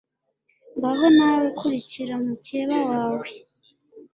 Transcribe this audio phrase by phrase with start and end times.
[0.77, 3.29] ngaho nawe kurikira mukeba wawe